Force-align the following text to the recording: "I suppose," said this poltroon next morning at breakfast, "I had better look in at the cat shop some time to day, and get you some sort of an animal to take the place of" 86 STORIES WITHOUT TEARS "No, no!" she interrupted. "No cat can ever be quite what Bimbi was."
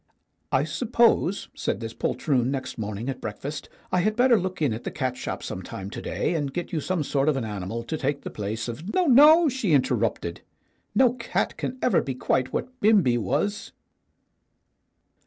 "I 0.51 0.63
suppose," 0.63 1.49
said 1.53 1.79
this 1.79 1.93
poltroon 1.93 2.49
next 2.49 2.79
morning 2.79 3.07
at 3.07 3.21
breakfast, 3.21 3.69
"I 3.91 3.99
had 3.99 4.15
better 4.15 4.39
look 4.39 4.59
in 4.59 4.73
at 4.73 4.83
the 4.83 4.89
cat 4.89 5.15
shop 5.15 5.43
some 5.43 5.61
time 5.61 5.91
to 5.91 6.01
day, 6.01 6.33
and 6.33 6.51
get 6.51 6.73
you 6.73 6.79
some 6.81 7.03
sort 7.03 7.29
of 7.29 7.37
an 7.37 7.45
animal 7.45 7.83
to 7.83 7.97
take 7.99 8.21
the 8.21 8.31
place 8.31 8.67
of" 8.67 8.77
86 8.77 8.89
STORIES 8.89 8.93
WITHOUT 8.93 9.05
TEARS 9.05 9.15
"No, 9.35 9.43
no!" 9.43 9.49
she 9.49 9.73
interrupted. 9.73 10.41
"No 10.95 11.13
cat 11.13 11.55
can 11.55 11.77
ever 11.83 12.01
be 12.01 12.15
quite 12.15 12.51
what 12.51 12.79
Bimbi 12.79 13.19
was." 13.19 13.73